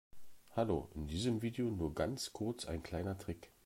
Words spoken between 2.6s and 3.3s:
ein kleiner